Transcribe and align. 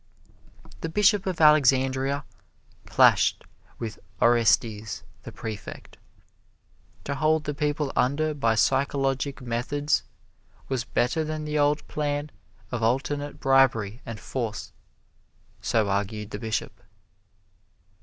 The 0.79 0.89
Bishop 0.89 1.27
of 1.27 1.39
Alexandria 1.39 2.25
clashed 2.87 3.43
with 3.77 3.99
Orestes 4.19 5.03
the 5.21 5.31
Prefect. 5.31 5.97
To 7.03 7.13
hold 7.13 7.43
the 7.43 7.53
people 7.53 7.91
under 7.95 8.33
by 8.33 8.55
psychologic 8.55 9.41
methods 9.43 10.01
was 10.67 10.85
better 10.85 11.23
than 11.23 11.45
the 11.45 11.59
old 11.59 11.87
plans 11.87 12.31
of 12.71 12.81
alternate 12.81 13.39
bribery 13.39 14.01
and 14.03 14.19
force 14.19 14.73
so 15.61 15.87
argued 15.87 16.31
the 16.31 16.39
Bishop. 16.39 16.81